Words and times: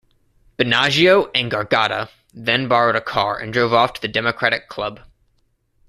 Binaggio 0.57 1.29
and 1.35 1.51
Gargotta 1.51 2.09
then 2.33 2.67
borrowed 2.67 2.95
a 2.95 3.01
car 3.01 3.37
and 3.37 3.53
drove 3.53 3.71
off 3.71 3.93
to 3.93 4.01
the 4.01 4.07
Democratic 4.07 4.67
Club. 4.67 5.01